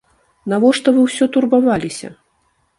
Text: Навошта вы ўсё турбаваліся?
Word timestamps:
Навошта 0.53 0.87
вы 0.95 1.05
ўсё 1.07 1.29
турбаваліся? 1.37 2.13